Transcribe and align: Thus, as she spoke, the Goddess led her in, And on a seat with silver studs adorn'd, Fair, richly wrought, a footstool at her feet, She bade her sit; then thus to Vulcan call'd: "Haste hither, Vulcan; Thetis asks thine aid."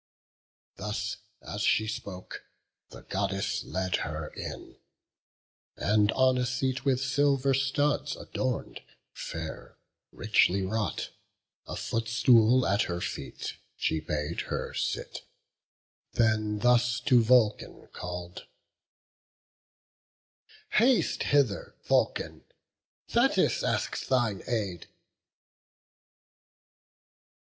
Thus, 0.77 1.17
as 1.43 1.61
she 1.61 1.85
spoke, 1.87 2.43
the 2.89 3.03
Goddess 3.03 3.63
led 3.63 3.97
her 3.97 4.29
in, 4.29 4.77
And 5.77 6.11
on 6.13 6.39
a 6.39 6.45
seat 6.47 6.83
with 6.83 6.99
silver 6.99 7.53
studs 7.53 8.15
adorn'd, 8.15 8.81
Fair, 9.13 9.77
richly 10.11 10.63
wrought, 10.63 11.11
a 11.67 11.75
footstool 11.75 12.65
at 12.65 12.81
her 12.89 12.99
feet, 12.99 13.57
She 13.75 13.99
bade 13.99 14.41
her 14.49 14.73
sit; 14.73 15.21
then 16.13 16.57
thus 16.57 16.99
to 17.01 17.21
Vulcan 17.21 17.85
call'd: 17.93 18.47
"Haste 20.71 21.21
hither, 21.25 21.75
Vulcan; 21.83 22.43
Thetis 23.07 23.61
asks 23.63 24.07
thine 24.07 24.41
aid." 24.47 24.87